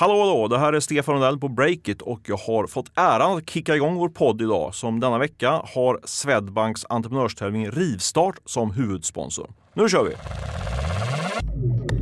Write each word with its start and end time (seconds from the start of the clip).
Hallå 0.00 0.20
hallå, 0.20 0.48
det 0.48 0.58
här 0.58 0.72
är 0.72 0.80
Stefan 0.80 1.14
Rundell 1.14 1.38
på 1.38 1.48
Breakit 1.48 2.02
och 2.02 2.20
jag 2.26 2.36
har 2.36 2.66
fått 2.66 2.86
äran 2.94 3.38
att 3.38 3.50
kicka 3.50 3.76
igång 3.76 3.94
vår 3.94 4.08
podd 4.08 4.42
idag 4.42 4.74
som 4.74 5.00
denna 5.00 5.18
vecka 5.18 5.50
har 5.50 6.00
Swedbanks 6.04 6.86
entreprenörstävling 6.88 7.70
Rivstart 7.70 8.34
som 8.44 8.70
huvudsponsor. 8.70 9.50
Nu 9.74 9.88
kör 9.88 10.04
vi! 10.04 10.14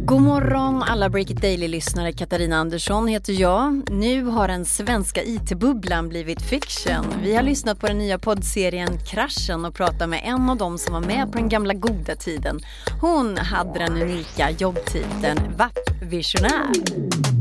God 0.04 0.20
morgon 0.20 0.82
alla 0.82 1.08
Breakit 1.08 1.42
Daily-lyssnare. 1.42 2.12
Katarina 2.12 2.56
Andersson 2.56 3.08
heter 3.08 3.32
jag. 3.32 3.90
Nu 3.90 4.24
har 4.24 4.48
den 4.48 4.64
svenska 4.64 5.22
IT-bubblan 5.22 6.08
blivit 6.08 6.42
fiction. 6.42 7.06
Vi 7.22 7.36
har 7.36 7.42
lyssnat 7.42 7.80
på 7.80 7.86
den 7.86 7.98
nya 7.98 8.18
poddserien 8.18 8.98
Kraschen 8.98 9.64
och 9.64 9.74
pratat 9.74 10.08
med 10.08 10.20
en 10.24 10.50
av 10.50 10.56
dem 10.56 10.78
som 10.78 10.94
var 10.94 11.00
med 11.00 11.32
på 11.32 11.38
den 11.38 11.48
gamla 11.48 11.74
goda 11.74 12.14
tiden. 12.14 12.60
Hon 13.00 13.36
hade 13.36 13.78
den 13.78 14.02
unika 14.02 14.50
jobbtiteln 14.50 15.38
VAP-visionär. 15.56 17.37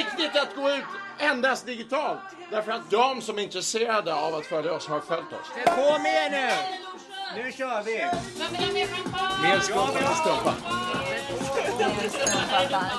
Helt 0.00 0.20
riktigt 0.20 0.42
att 0.42 0.56
gå 0.56 0.70
ut 0.70 0.84
endast 1.18 1.66
digitalt. 1.66 2.20
Därför 2.50 2.72
att 2.72 2.90
de 2.90 3.22
som 3.22 3.38
är 3.38 3.42
intresserade 3.42 4.14
av 4.14 4.34
att 4.34 4.46
följa 4.46 4.72
oss 4.72 4.86
har 4.86 5.00
följt 5.00 5.32
oss. 5.32 5.50
På 5.64 5.98
med 5.98 6.32
nu! 6.32 6.50
Nu 7.36 7.52
kör 7.52 7.82
vi! 7.82 7.96
Mer 9.42 9.60
skåpar 9.60 10.00
än 10.00 10.14
stoppa. 10.14 10.54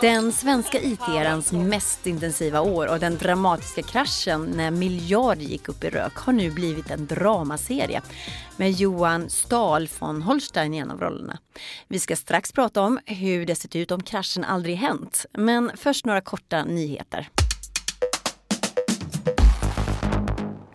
Den 0.02 0.32
svenska 0.32 0.82
IT-erans 0.82 1.52
mest 1.52 2.08
intensiva 2.08 2.62
år 2.62 2.88
och 2.88 3.00
den 3.00 3.18
dramatiska 3.18 3.82
kraschen 3.82 4.46
när 4.56 4.72
miljarder 4.72 5.42
gick 5.42 5.70
upp 5.70 5.84
i 5.84 5.90
rök 5.90 6.16
har 6.16 6.34
nu 6.34 6.52
blivit 6.52 6.92
en 6.92 7.06
dramaserie 7.06 8.02
med 8.58 8.72
Johan 8.72 9.30
Stahl 9.30 9.90
von 10.00 10.22
Holstein 10.22 10.74
i 10.74 10.78
en 10.78 10.92
av 10.92 11.00
rollerna. 11.00 11.38
Vi 11.88 12.00
ska 12.00 12.16
strax 12.16 12.52
prata 12.52 12.82
om 12.82 13.00
hur 13.06 13.46
det 13.46 13.56
sett 13.56 13.76
ut 13.76 13.92
om 13.92 14.04
kraschen 14.04 14.44
aldrig 14.44 14.76
hänt. 14.76 15.26
Men 15.34 15.72
först 15.76 16.06
några 16.06 16.22
korta 16.22 16.64
nyheter. 16.64 17.30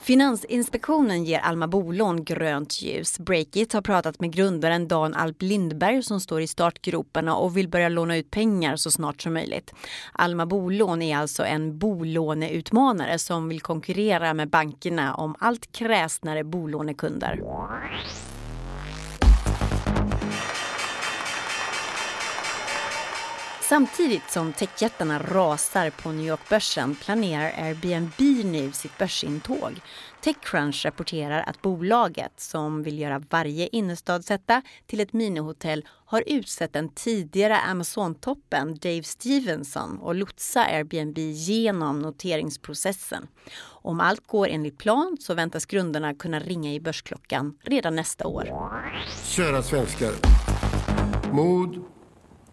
Finansinspektionen 0.07 1.25
ger 1.25 1.39
Alma 1.39 1.69
Bolån 1.69 2.25
grönt 2.25 2.83
ljus. 2.83 3.19
Breakit 3.19 3.73
har 3.73 3.83
pratat 3.83 4.21
med 4.21 4.33
grundaren 4.33 4.89
Dan 4.89 5.15
Alp 5.15 5.43
Lindberg 5.43 6.03
som 6.03 6.21
står 6.21 6.41
i 6.41 6.47
startgroparna 6.47 7.37
och 7.37 7.57
vill 7.57 7.69
börja 7.69 7.89
låna 7.89 8.17
ut 8.17 8.31
pengar 8.31 8.77
så 8.77 8.91
snart 8.91 9.23
som 9.23 9.33
möjligt. 9.33 9.75
Alma 10.13 10.47
Bolån 10.47 11.03
är 11.03 11.17
alltså 11.17 11.45
en 11.45 11.79
bolåneutmanare 11.79 13.19
som 13.19 13.49
vill 13.49 13.61
konkurrera 13.61 14.35
med 14.35 14.51
bankerna 14.51 15.15
om 15.15 15.37
allt 15.39 15.73
kräsnare 15.73 16.45
bolånekunder. 16.45 17.41
Samtidigt 23.77 24.31
som 24.31 24.53
techjättarna 24.53 25.19
rasar 25.19 25.91
på 25.91 26.13
New 26.13 26.27
York-börsen 26.27 26.95
planerar 26.95 27.65
Airbnb 27.65 28.45
nu 28.45 28.73
sitt 28.73 28.99
börsintåg. 28.99 29.81
Techcrunch 30.21 30.85
rapporterar 30.85 31.45
att 31.47 31.63
bolaget, 31.63 32.33
som 32.37 32.83
vill 32.83 32.99
göra 32.99 33.23
varje 33.31 33.67
innerstadsetta 33.67 34.63
till 34.87 35.01
ett 35.01 35.13
minihotell, 35.13 35.85
har 36.07 36.25
utsett 36.27 36.73
den 36.73 36.89
tidigare 36.89 37.59
Amazon-toppen 37.59 38.75
Dave 38.75 39.03
Stevenson 39.03 39.99
och 39.99 40.15
lotsa 40.15 40.65
Airbnb 40.65 41.19
genom 41.19 41.99
noteringsprocessen. 41.99 43.27
Om 43.63 44.01
allt 44.01 44.27
går 44.27 44.49
enligt 44.49 44.79
plan 44.79 45.17
så 45.21 45.35
väntas 45.35 45.67
grundarna 45.67 46.15
kunna 46.15 46.41
ringa 46.41 46.73
i 46.73 46.81
börsklockan 46.81 47.59
redan 47.63 47.97
nästa 47.97 48.27
år. 48.27 48.45
Kära 49.25 49.63
svenskar. 49.63 50.13
Mod, 51.33 51.96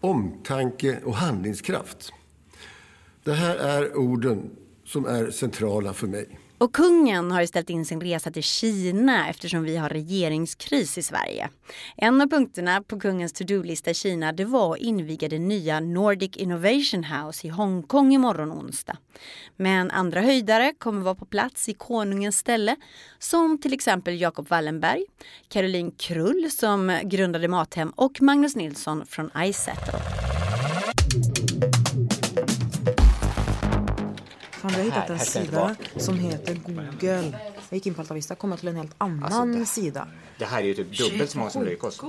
omtanke 0.04 1.00
och 1.04 1.14
handlingskraft. 1.14 2.12
Det 3.22 3.32
här 3.32 3.56
är 3.56 3.96
orden 3.96 4.50
som 4.84 5.06
är 5.06 5.30
centrala 5.30 5.92
för 5.92 6.06
mig. 6.06 6.38
Och 6.58 6.74
kungen 6.74 7.30
har 7.30 7.46
ställt 7.46 7.70
in 7.70 7.84
sin 7.84 8.00
resa 8.00 8.30
till 8.30 8.42
Kina 8.42 9.28
eftersom 9.28 9.62
vi 9.62 9.76
har 9.76 9.88
regeringskris 9.88 10.98
i 10.98 11.02
Sverige. 11.02 11.48
En 11.96 12.20
av 12.20 12.26
punkterna 12.26 12.82
på 12.82 13.00
kungens 13.00 13.32
to-do-lista 13.32 13.90
i 13.90 13.94
Kina 13.94 14.32
det 14.32 14.44
var 14.44 14.74
att 14.74 14.80
inviga 14.80 15.28
det 15.28 15.38
nya 15.38 15.80
Nordic 15.80 16.36
Innovation 16.36 17.04
House 17.04 17.46
i 17.46 17.50
Hongkong 17.50 18.14
imorgon 18.14 18.52
onsdag. 18.52 18.96
Men 19.56 19.90
andra 19.90 20.20
höjdare 20.20 20.72
kommer 20.78 21.00
vara 21.00 21.14
på 21.14 21.24
plats 21.24 21.68
i 21.68 21.74
konungens 21.74 22.38
ställe 22.38 22.76
som 23.18 23.58
till 23.58 23.72
exempel 23.72 24.20
Jacob 24.20 24.48
Wallenberg, 24.48 25.04
Caroline 25.48 25.90
Krull 25.90 26.50
som 26.50 27.00
grundade 27.04 27.48
Mathem 27.48 27.90
och 27.90 28.22
Magnus 28.22 28.56
Nilsson 28.56 29.06
från 29.06 29.30
iSettle. 29.36 30.23
Hittat 34.94 35.10
en 35.10 35.18
sida 35.18 35.76
som 35.96 36.18
heter 36.18 36.54
Google. 36.54 37.38
Jag 37.68 37.76
gick 37.76 37.86
in 37.86 37.94
på 37.94 38.00
Alta 38.00 38.14
Vista 38.14 38.34
och 38.34 38.38
kom 38.38 38.56
till 38.56 38.68
en 38.68 38.76
helt 38.76 38.94
annan 38.98 39.24
Alltså, 39.24 39.44
det- 39.44 39.66
sida. 39.66 40.08
Det 40.38 40.44
här 40.44 40.58
är 40.58 40.62
ju 40.66 40.74
typ 40.74 40.98
dubbelt 40.98 41.30
så 41.30 41.38
många 41.38 41.50
som 41.50 41.64
Lycos. 41.64 42.00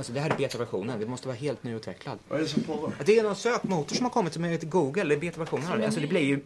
Alltså 0.00 0.12
det 0.12 0.20
här 0.20 0.30
är 0.30 0.36
betaversionen. 0.36 1.00
Det 1.00 1.06
måste 1.06 1.28
vara 1.28 1.36
helt 1.36 1.64
nyutvecklad. 1.64 2.18
Vad 2.28 2.38
är 2.38 2.42
det 2.42 2.48
som 2.48 2.62
pågår? 2.62 2.92
Det 3.04 3.18
är 3.18 3.22
någon 3.22 3.36
sökmotor 3.36 3.96
som 3.96 4.04
har 4.04 4.10
kommit 4.10 4.32
som 4.34 4.44
heter 4.44 4.66
Google. 4.66 5.04
Det 5.04 5.14
är 5.14 5.18
betaversionen. 5.20 5.84
Alltså 5.84 6.00
det 6.00 6.06
blir 6.06 6.20
ju 6.20 6.40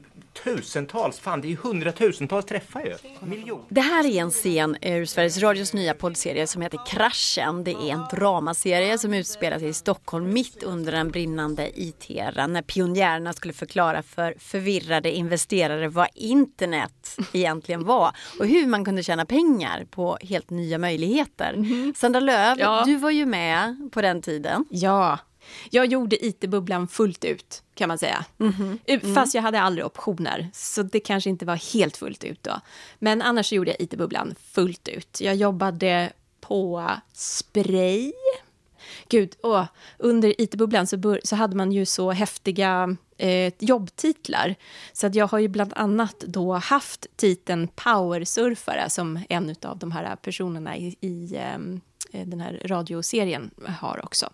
tusentals, 0.44 1.18
fan 1.18 1.40
det 1.40 1.46
är 1.46 1.50
ju 1.50 1.56
hundratusentals 1.56 2.46
träffar 2.46 2.80
ju. 2.80 2.94
Miljoner. 3.26 3.64
Det 3.68 3.80
här 3.80 4.06
är 4.06 4.20
en 4.20 4.30
scen 4.30 4.76
ur 4.82 5.04
Sveriges 5.04 5.38
Radios 5.38 5.72
nya 5.72 5.94
poddserie 5.94 6.46
som 6.46 6.62
heter 6.62 6.80
Kraschen. 6.86 7.64
Det 7.64 7.70
är 7.70 7.90
en 7.92 8.04
dramaserie 8.10 8.98
som 8.98 9.14
utspelar 9.14 9.58
sig 9.58 9.68
i 9.68 9.72
Stockholm 9.72 10.32
mitt 10.32 10.62
under 10.62 10.92
den 10.92 11.10
brinnande 11.10 11.80
IT-eran 11.80 12.52
när 12.52 12.62
pionjärerna 12.62 13.32
skulle 13.32 13.52
förklara 13.54 14.02
för 14.02 14.34
förvirrade 14.38 15.10
investerare 15.12 15.88
vad 15.88 16.08
internet 16.14 17.16
egentligen 17.32 17.84
var 17.84 18.16
och 18.40 18.46
hur 18.46 18.66
man 18.66 18.84
kunde 18.84 19.02
tjäna 19.02 19.24
pengar 19.26 19.86
på 19.90 20.18
helt 20.20 20.50
nya 20.50 20.78
möjligheter. 20.78 21.64
Sandra 21.96 22.20
Löv, 22.20 22.58
Ja. 22.58 22.82
du 22.86 22.96
var 22.96 23.10
ju 23.10 23.26
med 23.26 23.43
på 23.92 24.02
den 24.02 24.22
tiden. 24.22 24.64
Ja, 24.70 25.18
jag 25.70 25.86
gjorde 25.86 26.26
IT-bubblan 26.26 26.88
fullt 26.88 27.24
ut 27.24 27.62
kan 27.74 27.88
man 27.88 27.98
säga. 27.98 28.24
U- 28.86 29.14
Fast 29.14 29.34
jag 29.34 29.42
hade 29.42 29.60
aldrig 29.60 29.86
optioner, 29.86 30.50
så 30.52 30.82
det 30.82 31.00
kanske 31.00 31.30
inte 31.30 31.44
var 31.46 31.72
helt 31.74 31.96
fullt 31.96 32.24
ut 32.24 32.42
då. 32.42 32.60
Men 32.98 33.22
annars 33.22 33.52
gjorde 33.52 33.70
jag 33.70 33.80
IT-bubblan 33.80 34.34
fullt 34.52 34.88
ut. 34.88 35.20
Jag 35.20 35.34
jobbade 35.36 36.12
på 36.40 36.90
Spray. 37.12 38.12
Gud, 39.08 39.34
åh, 39.42 39.64
under 39.98 40.40
IT-bubblan 40.40 40.86
så, 40.86 41.18
så 41.24 41.36
hade 41.36 41.56
man 41.56 41.72
ju 41.72 41.86
så 41.86 42.10
häftiga 42.10 42.96
eh, 43.18 43.52
jobbtitlar. 43.58 44.54
Så 44.92 45.06
att 45.06 45.14
jag 45.14 45.26
har 45.26 45.38
ju 45.38 45.48
bland 45.48 45.72
annat 45.76 46.18
då 46.20 46.52
haft 46.54 47.06
titeln 47.16 47.68
powersurfare 47.68 48.90
som 48.90 49.20
en 49.28 49.54
av 49.62 49.78
de 49.78 49.92
här 49.92 50.16
personerna 50.16 50.76
i, 50.76 50.96
i 51.00 51.34
eh, 51.36 51.58
den 52.26 52.40
här 52.40 52.62
radioserien 52.64 53.50
har 53.78 54.04
också. 54.04 54.30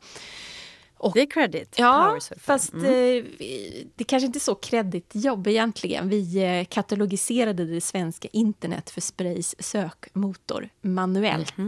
Det 1.15 1.21
är 1.21 1.31
credit. 1.31 1.75
Ja, 1.79 2.19
fast 2.41 2.75
eh, 2.75 2.81
vi- 2.83 3.89
det 3.97 4.05
kanske 4.05 4.27
inte 4.27 4.39
är 4.39 4.41
så 4.41 4.55
kreddigt 4.55 5.11
jobb 5.15 5.47
egentligen. 5.47 6.09
Vi 6.09 6.43
eh, 6.59 6.65
katalogiserade 6.65 7.65
det 7.65 7.81
svenska 7.81 8.29
internet 8.33 8.91
för 8.91 9.01
Sprays 9.01 9.55
sökmotor 9.59 10.69
manuellt. 10.81 11.59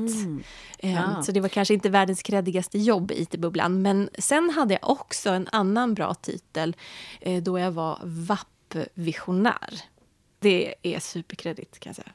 Eh, 0.78 0.93
Ja. 0.95 1.23
Så 1.23 1.33
det 1.33 1.41
var 1.41 1.49
kanske 1.49 1.75
inte 1.75 1.89
världens 1.91 2.23
kreddigaste 2.23 2.79
jobb 2.79 3.11
i 3.11 3.23
IT-bubblan. 3.23 3.83
Men 3.83 4.11
sen 4.19 4.50
hade 4.50 4.75
jag 4.75 4.91
också 4.91 5.31
en 5.31 5.49
annan 5.53 5.94
bra 5.94 6.15
titel 6.15 6.77
eh, 7.21 7.43
då 7.43 7.59
jag 7.59 7.71
var 7.73 7.99
VAP-visionär. 8.03 9.81
Det 10.39 10.75
är 10.83 11.00
superkreddigt 11.00 11.79
kan 11.81 11.91
jag 11.91 11.97
säga. 11.97 12.12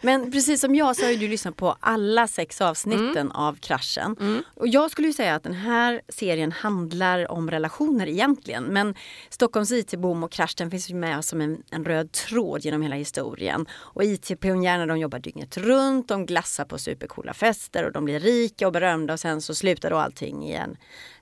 Men 0.00 0.32
precis 0.32 0.60
som 0.60 0.74
jag 0.74 0.96
så 0.96 1.06
har 1.06 1.12
du 1.12 1.28
lyssnat 1.28 1.56
på 1.56 1.76
alla 1.80 2.26
sex 2.26 2.60
avsnitten 2.60 3.32
av 3.32 3.54
Kraschen. 3.54 4.16
Och 4.54 4.68
jag 4.68 4.90
skulle 4.90 5.08
ju 5.08 5.14
säga 5.14 5.34
att 5.34 5.42
den 5.42 5.54
här 5.54 6.00
serien 6.08 6.52
handlar 6.52 7.30
om 7.30 7.50
relationer 7.50 8.08
egentligen. 8.08 8.64
Men 8.64 8.94
Stockholms 9.28 9.72
IT-boom 9.72 10.24
och 10.24 10.32
kraschen 10.32 10.70
finns 10.70 10.90
ju 10.90 10.94
med 10.94 11.24
som 11.24 11.40
en, 11.40 11.62
en 11.70 11.84
röd 11.84 12.12
tråd 12.12 12.64
genom 12.64 12.82
hela 12.82 12.96
historien. 12.96 13.66
Och 13.72 14.04
IT-pionjärerna 14.04 14.86
de 14.86 14.98
jobbar 14.98 15.18
dygnet 15.18 15.56
runt, 15.56 16.08
de 16.08 16.26
glassar 16.26 16.64
på 16.64 16.78
supercoola 16.78 17.34
fester 17.34 17.84
och 17.84 17.92
de 17.92 18.04
blir 18.04 18.20
rika 18.20 18.66
och 18.66 18.72
berömda 18.72 19.12
och 19.12 19.20
sen 19.20 19.40
så 19.40 19.54
slutar 19.54 19.90
då 19.90 19.96
allting 19.96 20.48
i 20.48 20.52
en 20.52 20.76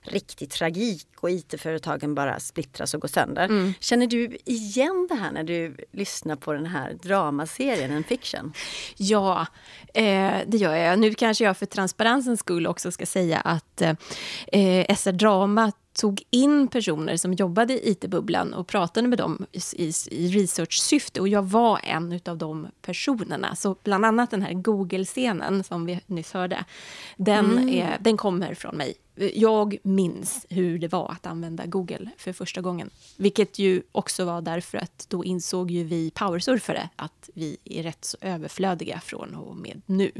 riktig 0.07 0.49
tragik 0.49 1.07
och 1.17 1.29
IT-företagen 1.29 2.15
bara 2.15 2.39
splittras 2.39 2.93
och 2.93 3.01
går 3.01 3.07
sönder. 3.09 3.73
Känner 3.79 4.07
du 4.07 4.37
igen 4.45 5.07
det 5.09 5.15
här 5.15 5.31
när 5.31 5.43
du 5.43 5.75
lyssnar 5.91 6.35
på 6.35 6.53
den 6.53 6.65
här 6.65 6.93
dramaserien, 6.93 7.91
en 7.91 8.03
fiction? 8.03 8.53
Ja, 8.97 9.45
eh, 9.93 10.33
det 10.47 10.57
gör 10.57 10.75
jag. 10.75 10.99
Nu 10.99 11.13
kanske 11.13 11.43
jag 11.43 11.57
för 11.57 11.65
transparensens 11.65 12.39
skull 12.39 12.67
också 12.67 12.91
ska 12.91 13.05
säga 13.05 13.39
att 13.39 13.81
eh, 13.81 14.95
SR 14.95 15.11
Drama 15.11 15.71
tog 15.97 16.23
in 16.29 16.67
personer 16.67 17.17
som 17.17 17.33
jobbade 17.33 17.73
i 17.73 17.91
IT-bubblan 17.91 18.53
och 18.53 18.67
pratade 18.67 19.07
med 19.07 19.17
dem 19.17 19.45
i, 19.51 19.59
i, 19.73 19.93
i 20.11 20.27
research-syfte. 20.27 21.21
Och 21.21 21.27
jag 21.27 21.43
var 21.43 21.79
en 21.83 22.19
av 22.25 22.37
de 22.37 22.67
personerna. 22.81 23.55
Så 23.55 23.75
bland 23.83 24.05
annat 24.05 24.31
den 24.31 24.41
här 24.41 24.53
Google-scenen 24.53 25.63
som 25.63 25.85
vi 25.85 26.01
nyss 26.05 26.33
hörde, 26.33 26.65
den, 27.17 27.45
mm. 27.45 27.69
är, 27.69 27.97
den 27.99 28.17
kommer 28.17 28.53
från 28.53 28.77
mig. 28.77 28.93
Jag 29.33 29.77
minns 29.83 30.45
hur 30.49 30.79
det 30.79 30.87
var 30.87 31.11
att 31.11 31.25
använda 31.25 31.65
Google 31.65 32.09
för 32.17 32.33
första 32.33 32.61
gången. 32.61 32.89
Vilket 33.17 33.59
ju 33.59 33.81
också 33.91 34.25
var 34.25 34.41
därför 34.41 34.77
att 34.77 35.05
då 35.09 35.25
insåg 35.25 35.71
ju 35.71 35.83
vi 35.83 36.11
powersurfare 36.11 36.89
att 36.95 37.29
vi 37.33 37.57
är 37.65 37.83
rätt 37.83 38.05
så 38.05 38.17
överflödiga 38.21 38.99
från 38.99 39.35
och 39.35 39.55
med 39.55 39.81
nu. 39.85 40.11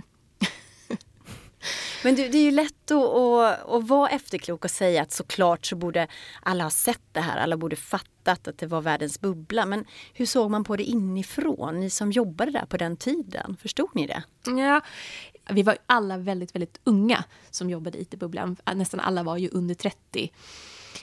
Men 2.03 2.15
du, 2.15 2.27
det 2.27 2.37
är 2.37 2.43
ju 2.43 2.51
lätt 2.51 2.91
att, 2.91 3.15
att, 3.15 3.69
att, 3.69 3.87
vara 3.87 4.09
efterklok 4.09 4.65
och 4.65 4.71
säga 4.71 5.01
att 5.01 5.11
såklart 5.11 5.65
så 5.65 5.75
borde 5.75 6.07
alla 6.43 6.63
ha 6.63 6.71
sett 6.71 7.01
det 7.11 7.21
här, 7.21 7.37
alla 7.37 7.57
borde 7.57 7.75
fattat 7.75 8.47
att 8.47 8.57
det 8.57 8.67
var 8.67 8.81
världens 8.81 9.21
bubbla. 9.21 9.65
Men 9.65 9.85
hur 10.13 10.25
såg 10.25 10.51
man 10.51 10.63
på 10.63 10.75
det 10.75 10.83
inifrån, 10.83 11.79
ni 11.79 11.89
som 11.89 12.11
jobbade 12.11 12.51
där 12.51 12.65
på 12.65 12.77
den 12.77 12.97
tiden? 12.97 13.57
Förstod 13.61 13.89
ni 13.93 14.07
det? 14.07 14.23
Ja, 14.45 14.81
vi 15.49 15.63
var 15.63 15.77
alla 15.85 16.17
väldigt, 16.17 16.55
väldigt 16.55 16.79
unga 16.83 17.23
som 17.49 17.69
jobbade 17.69 17.97
i 17.97 18.01
IT-bubblan. 18.01 18.57
Nästan 18.75 18.99
alla 18.99 19.23
var 19.23 19.37
ju 19.37 19.49
under 19.49 19.75
30. 19.75 20.31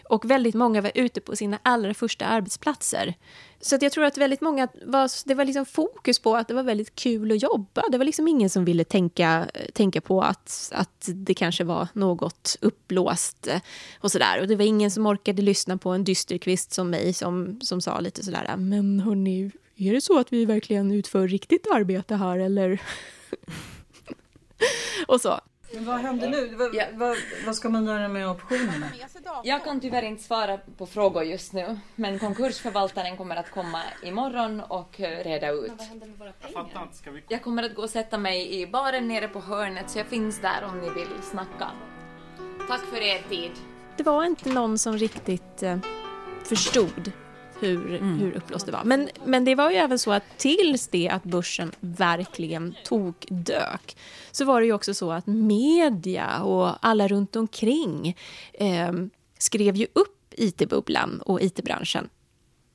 Och 0.05 0.31
väldigt 0.31 0.55
många 0.55 0.81
var 0.81 0.93
ute 0.94 1.20
på 1.20 1.37
sina 1.37 1.58
allra 1.62 1.94
första 1.94 2.26
arbetsplatser. 2.26 3.14
Så 3.61 3.79
jag 3.81 3.93
tror 3.93 4.05
att 4.05 4.19
väldigt 4.19 4.41
många 4.41 4.69
var, 4.87 5.29
det 5.29 5.35
var 5.35 5.44
liksom 5.44 5.67
fokus 5.67 6.19
på 6.19 6.37
att 6.37 6.49
det 6.49 6.55
var 6.55 6.62
väldigt 6.62 6.94
kul 6.94 7.32
att 7.32 7.43
jobba. 7.43 7.82
Det 7.91 7.99
var 7.99 8.05
liksom 8.05 8.29
ingen 8.29 8.50
som 8.50 8.64
ville 8.64 8.85
tänka, 8.85 9.46
tänka 9.73 10.00
på 10.00 10.23
att, 10.23 10.73
att 10.75 11.08
det 11.14 11.35
kanske 11.35 11.64
var 11.64 11.88
något 11.93 12.56
uppblåst 12.61 13.49
och 14.00 14.12
sådär. 14.12 14.41
Och 14.41 14.49
det 14.49 14.56
var 14.56 14.64
ingen 14.64 14.91
som 14.91 15.06
orkade 15.06 15.43
lyssna 15.43 15.79
på 15.79 15.91
en 15.91 16.05
dysterkvist 16.05 16.73
som 16.73 16.91
mig 16.91 17.12
som, 17.12 17.61
som 17.61 17.81
sa 17.81 18.00
lite 18.00 18.25
sådär, 18.25 18.56
men 18.56 19.00
hörni, 19.00 19.50
är 19.76 19.93
det 19.93 20.00
så 20.00 20.19
att 20.19 20.32
vi 20.32 20.44
verkligen 20.44 20.93
utför 20.93 21.29
riktigt 21.29 21.67
arbete 21.75 22.17
här 22.17 22.38
eller? 22.38 22.82
och 25.06 25.20
så. 25.20 25.41
Men 25.75 25.85
vad 25.85 26.00
händer 26.00 26.29
nu? 26.29 26.55
Vad, 26.55 26.75
ja. 26.75 26.85
vad, 26.93 27.17
vad, 27.47 27.56
ska 27.56 27.69
man 27.69 27.87
göra 27.87 28.09
med 28.09 28.29
optionerna? 28.29 28.87
Jag 29.44 29.65
kan 29.65 29.81
tyvärr 29.81 30.03
inte 30.03 30.23
svara 30.23 30.59
på 30.76 30.87
frågor 30.87 31.23
just 31.25 31.53
nu. 31.53 31.79
Men 31.94 32.19
konkursförvaltaren 32.19 33.17
kommer 33.17 33.37
att 33.37 33.50
komma 33.50 33.82
imorgon 34.03 34.61
och 34.61 34.94
reda 34.99 35.50
ut. 35.50 35.67
Men 35.67 35.76
vad 35.76 35.87
händer 35.87 36.06
med 36.06 36.19
våra 36.19 36.32
pengar? 36.32 36.91
Jag, 37.05 37.12
vi... 37.12 37.23
jag 37.29 37.43
kommer 37.43 37.62
att 37.62 37.75
gå 37.75 37.82
och 37.82 37.91
sätta 37.91 38.19
mig 38.19 38.61
i 38.61 38.67
baren 38.67 39.09
nere 39.09 39.29
på 39.29 39.41
hörnet 39.41 39.91
så 39.91 39.99
jag 39.99 40.06
finns 40.06 40.41
där 40.41 40.65
om 40.65 40.79
ni 40.79 40.91
vill 40.91 41.23
snacka. 41.23 41.71
Tack 42.69 42.81
för 42.81 43.00
er 43.00 43.23
tid. 43.29 43.53
Det 43.97 44.03
var 44.03 44.25
inte 44.25 44.49
någon 44.49 44.79
som 44.79 44.99
riktigt 44.99 45.62
eh, 45.62 45.79
förstod 46.44 47.12
hur, 47.67 47.95
mm. 47.95 48.19
hur 48.19 48.33
uppblåst 48.33 48.67
det 48.67 48.73
var. 48.73 48.85
Men, 48.85 49.09
men 49.25 49.45
det 49.45 49.55
var 49.55 49.71
ju 49.71 49.77
även 49.77 49.99
så 49.99 50.13
att 50.13 50.23
tills 50.37 50.89
det 50.89 51.09
att 51.09 51.25
börsen 51.25 51.73
verkligen 51.81 52.75
tog 52.85 53.15
dök 53.29 53.97
så 54.33 54.45
var 54.45 54.61
det 54.61 54.67
ju 54.67 54.73
också 54.73 54.95
så 54.95 55.13
att 55.13 55.27
media 55.27 56.43
och 56.43 56.87
alla 56.87 57.09
runt 57.09 57.37
omkring 57.37 58.17
eh, 58.53 58.93
skrev 59.39 59.77
ju 59.77 59.87
upp 59.93 60.35
IT-bubblan 60.37 61.21
och 61.21 61.43
IT-branschen. 61.43 62.09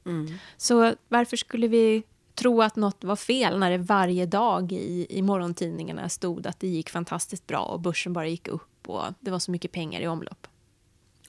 Mm. 0.05 0.33
Så 0.57 0.93
varför 1.07 1.37
skulle 1.37 1.67
vi 1.67 2.03
tro 2.35 2.61
att 2.61 2.75
något 2.75 3.03
var 3.03 3.15
fel 3.15 3.59
när 3.59 3.71
det 3.71 3.77
varje 3.77 4.25
dag 4.25 4.71
i, 4.71 5.07
i 5.09 5.21
morgontidningarna 5.21 6.09
stod 6.09 6.47
att 6.47 6.59
det 6.59 6.67
gick 6.67 6.89
fantastiskt 6.89 7.47
bra 7.47 7.59
och 7.59 7.79
börsen 7.79 8.13
bara 8.13 8.27
gick 8.27 8.47
upp 8.47 8.89
och 8.89 9.03
det 9.19 9.31
var 9.31 9.39
så 9.39 9.51
mycket 9.51 9.71
pengar 9.71 10.01
i 10.01 10.07
omlopp? 10.07 10.47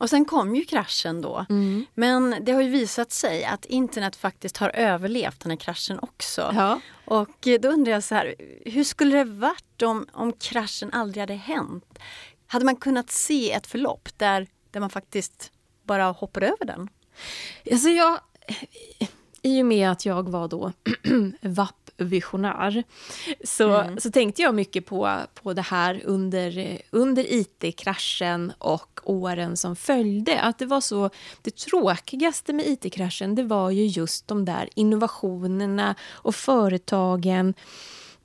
Och 0.00 0.10
sen 0.10 0.24
kom 0.24 0.56
ju 0.56 0.64
kraschen 0.64 1.20
då. 1.20 1.46
Mm. 1.48 1.86
Men 1.94 2.36
det 2.40 2.52
har 2.52 2.60
ju 2.60 2.68
visat 2.68 3.12
sig 3.12 3.44
att 3.44 3.64
internet 3.64 4.16
faktiskt 4.16 4.56
har 4.56 4.68
överlevt 4.68 5.40
den 5.40 5.50
här 5.50 5.56
kraschen 5.56 5.98
också. 6.02 6.52
Ja. 6.54 6.80
Och 7.04 7.48
då 7.60 7.68
undrar 7.68 7.92
jag 7.92 8.04
så 8.04 8.14
här, 8.14 8.34
hur 8.64 8.84
skulle 8.84 9.16
det 9.16 9.24
varit 9.24 9.82
om, 9.82 10.06
om 10.12 10.32
kraschen 10.32 10.92
aldrig 10.92 11.22
hade 11.22 11.34
hänt? 11.34 11.98
Hade 12.46 12.64
man 12.64 12.76
kunnat 12.76 13.10
se 13.10 13.52
ett 13.52 13.66
förlopp 13.66 14.08
där, 14.16 14.46
där 14.70 14.80
man 14.80 14.90
faktiskt 14.90 15.52
bara 15.82 16.04
hoppar 16.04 16.42
över 16.42 16.64
den? 16.64 16.88
Alltså 17.70 17.88
jag, 17.88 18.20
I 19.42 19.62
och 19.62 19.66
med 19.66 19.90
att 19.90 20.06
jag 20.06 20.28
var 20.28 20.48
då 20.48 20.72
VAP 21.40 21.79
visionär. 22.04 22.84
Så, 23.44 23.80
mm. 23.80 24.00
så 24.00 24.10
tänkte 24.10 24.42
jag 24.42 24.54
mycket 24.54 24.86
på, 24.86 25.20
på 25.34 25.52
det 25.52 25.62
här 25.62 26.02
under, 26.04 26.78
under 26.90 27.32
IT-kraschen 27.32 28.52
och 28.58 29.00
åren 29.04 29.56
som 29.56 29.76
följde. 29.76 30.40
Att 30.40 30.58
det 30.58 30.66
var 30.66 30.80
så, 30.80 31.10
det 31.42 31.56
tråkigaste 31.56 32.52
med 32.52 32.66
IT-kraschen 32.66 33.34
det 33.34 33.42
var 33.42 33.70
ju 33.70 33.86
just 33.86 34.28
de 34.28 34.44
där 34.44 34.68
innovationerna 34.74 35.94
och 36.10 36.34
företagen. 36.34 37.54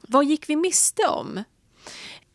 Vad 0.01 0.25
gick 0.25 0.50
vi 0.50 0.56
miste 0.56 1.07
om? 1.07 1.44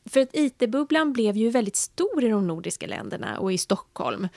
För 0.04 0.20
att 0.20 0.28
IT-bubblan 0.32 1.12
blev 1.12 1.36
ju 1.36 1.50
väldigt 1.50 1.76
stor 1.76 2.24
i 2.24 2.28
de 2.28 2.46
nordiska 2.46 2.86
länderna 2.86 3.38
och 3.38 3.52
i 3.52 3.58
Stockholm 3.58 4.28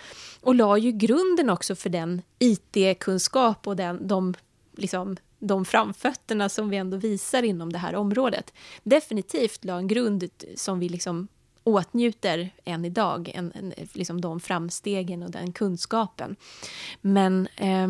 och 0.42 0.56
la 0.56 0.78
ju 0.78 0.92
grunden 0.92 1.50
också 1.50 1.76
för 1.76 1.90
den 1.90 2.22
IT-kunskap 2.40 3.68
och 3.68 3.76
den, 3.76 4.08
de 4.08 4.34
liksom, 4.78 5.18
de 5.44 5.66
framfötterna 5.66 6.50
som 6.50 6.70
vi 6.70 6.78
ändå 6.78 6.98
visar 6.98 7.44
inom 7.44 7.74
det 7.74 7.80
här 7.80 7.96
området. 7.96 8.54
Definitivt 8.84 9.66
la 9.66 9.78
en 9.78 9.88
grund 9.88 10.30
som 10.56 10.80
vi 10.80 10.90
liksom 10.90 11.28
åtnjuter 11.64 12.50
än 12.66 12.86
idag, 12.86 13.32
en, 13.36 13.52
en, 13.56 13.74
liksom 13.94 14.22
de 14.22 14.40
framstegen 14.40 15.24
och 15.24 15.32
den 15.32 15.54
kunskapen. 15.54 16.36
Men 17.02 17.48
eh, 17.56 17.88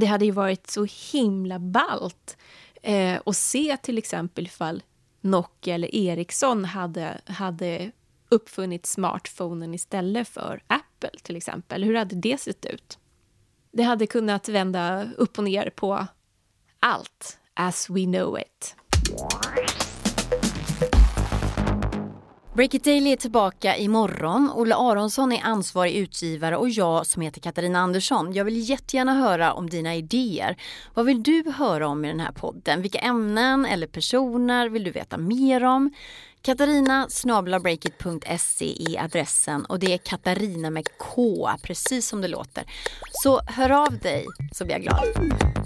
det 0.00 0.06
hade 0.06 0.24
ju 0.24 0.30
varit 0.30 0.70
så 0.70 0.86
himla 1.12 1.58
ballt 1.58 2.36
eh, 2.82 3.20
att 3.26 3.36
se 3.36 3.76
till 3.76 3.98
exempel 3.98 4.46
ifall 4.46 4.82
Nokia 5.20 5.74
eller 5.74 5.94
Ericsson 5.94 6.64
hade, 6.64 7.20
hade 7.24 7.90
uppfunnit 8.28 8.86
smartphonen 8.86 9.74
istället 9.74 10.28
för 10.28 10.62
Apple 10.66 11.20
till 11.22 11.36
exempel. 11.36 11.84
Hur 11.84 11.94
hade 11.94 12.16
det 12.16 12.40
sett 12.40 12.66
ut? 12.66 12.98
Det 13.72 13.82
hade 13.82 14.06
kunnat 14.06 14.48
vända 14.48 15.08
upp 15.16 15.38
och 15.38 15.44
ner 15.44 15.70
på 15.70 16.06
allt 16.80 17.38
as 17.54 17.90
we 17.90 18.04
know 18.04 18.38
it. 18.38 18.76
Breakit 22.54 22.84
Daily 22.84 23.12
är 23.12 23.16
tillbaka 23.16 23.76
imorgon. 23.76 24.50
Olle 24.54 24.74
Aronsson 24.74 25.32
är 25.32 25.44
ansvarig 25.44 25.94
utgivare 25.94 26.56
och 26.56 26.68
jag 26.68 27.06
som 27.06 27.22
heter 27.22 27.40
Katarina 27.40 27.80
Andersson. 27.80 28.32
Jag 28.32 28.44
vill 28.44 28.70
jättegärna 28.70 29.14
höra 29.14 29.52
om 29.52 29.70
dina 29.70 29.94
idéer. 29.94 30.56
Vad 30.94 31.06
vill 31.06 31.22
du 31.22 31.44
höra 31.56 31.88
om 31.88 32.04
i 32.04 32.08
den 32.08 32.20
här 32.20 32.32
podden? 32.32 32.82
Vilka 32.82 32.98
ämnen 32.98 33.66
eller 33.66 33.86
personer 33.86 34.68
vill 34.68 34.84
du 34.84 34.90
veta 34.90 35.18
mer 35.18 35.64
om? 35.64 35.90
Katarina 36.42 37.06
snabelabreakit.se 37.08 38.96
är 38.96 39.04
adressen 39.04 39.64
och 39.64 39.78
det 39.78 39.92
är 39.92 39.98
Katarina 39.98 40.70
med 40.70 40.88
K, 40.98 41.50
precis 41.62 42.08
som 42.08 42.20
det 42.20 42.28
låter. 42.28 42.64
Så 43.22 43.40
hör 43.46 43.70
av 43.70 43.98
dig 43.98 44.26
så 44.52 44.64
blir 44.64 44.74
jag 44.74 44.82
glad. 44.82 45.59